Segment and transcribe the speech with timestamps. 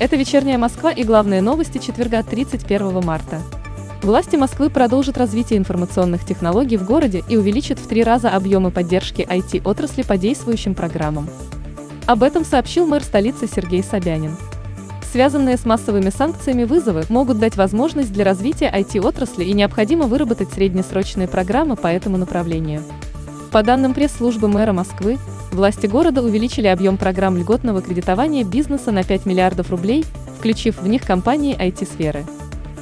[0.00, 3.42] Это «Вечерняя Москва» и главные новости четверга 31 марта.
[4.00, 9.22] Власти Москвы продолжат развитие информационных технологий в городе и увеличат в три раза объемы поддержки
[9.22, 11.28] IT-отрасли по действующим программам.
[12.06, 14.36] Об этом сообщил мэр столицы Сергей Собянин.
[15.10, 21.26] Связанные с массовыми санкциями вызовы могут дать возможность для развития IT-отрасли и необходимо выработать среднесрочные
[21.26, 22.84] программы по этому направлению.
[23.50, 25.18] По данным пресс-службы мэра Москвы,
[25.58, 30.04] власти города увеличили объем программ льготного кредитования бизнеса на 5 миллиардов рублей,
[30.38, 32.24] включив в них компании IT-сферы.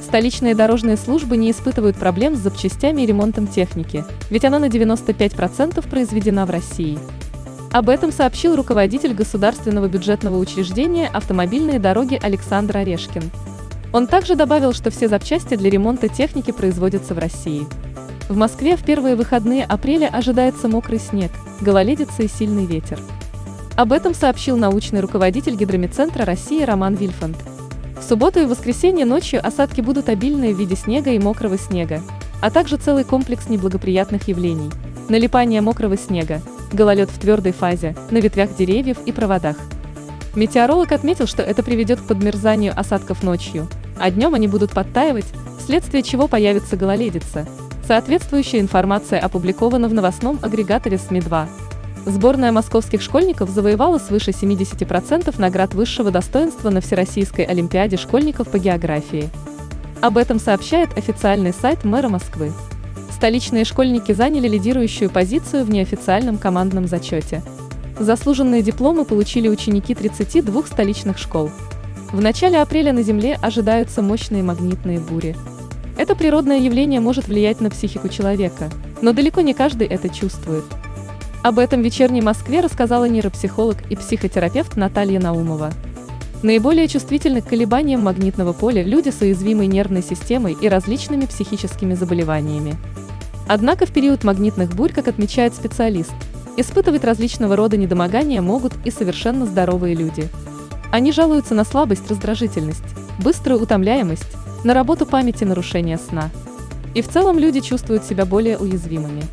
[0.01, 5.89] Столичные дорожные службы не испытывают проблем с запчастями и ремонтом техники, ведь она на 95%
[5.89, 6.97] произведена в России.
[7.71, 13.23] Об этом сообщил руководитель государственного бюджетного учреждения «Автомобильные дороги» Александр Орешкин.
[13.91, 17.65] Он также добавил, что все запчасти для ремонта техники производятся в России.
[18.29, 21.31] В Москве в первые выходные апреля ожидается мокрый снег,
[21.61, 22.99] гололедица и сильный ветер.
[23.77, 27.37] Об этом сообщил научный руководитель Гидромедцентра России Роман Вильфанд.
[27.97, 32.01] В субботу и воскресенье ночью осадки будут обильные в виде снега и мокрого снега,
[32.41, 34.71] а также целый комплекс неблагоприятных явлений.
[35.07, 36.41] Налипание мокрого снега,
[36.73, 39.55] гололед в твердой фазе, на ветвях деревьев и проводах.
[40.35, 45.27] Метеоролог отметил, что это приведет к подмерзанию осадков ночью, а днем они будут подтаивать,
[45.59, 47.47] вследствие чего появится гололедица–
[47.87, 51.47] Соответствующая информация опубликована в новостном агрегаторе СМИ-2.
[52.05, 59.29] Сборная московских школьников завоевала свыше 70% наград высшего достоинства на Всероссийской Олимпиаде школьников по географии.
[60.01, 62.51] Об этом сообщает официальный сайт мэра Москвы.
[63.09, 67.41] Столичные школьники заняли лидирующую позицию в неофициальном командном зачете.
[67.97, 71.51] Заслуженные дипломы получили ученики 32 столичных школ.
[72.11, 75.37] В начале апреля на Земле ожидаются мощные магнитные бури.
[75.97, 78.69] Это природное явление может влиять на психику человека,
[79.01, 80.63] но далеко не каждый это чувствует.
[81.41, 85.71] Об этом в вечерней Москве рассказала нейропсихолог и психотерапевт Наталья Наумова.
[86.43, 92.75] Наиболее чувствительны к колебаниям магнитного поля люди с уязвимой нервной системой и различными психическими заболеваниями.
[93.47, 96.13] Однако в период магнитных бурь, как отмечает специалист,
[96.57, 100.29] испытывать различного рода недомогания могут и совершенно здоровые люди.
[100.91, 102.83] Они жалуются на слабость, раздражительность,
[103.19, 106.29] быструю утомляемость, на работу памяти нарушения сна.
[106.93, 109.23] И в целом люди чувствуют себя более уязвимыми.